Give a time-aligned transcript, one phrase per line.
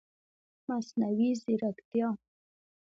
[0.67, 2.09] مصنوعي ځرکتیا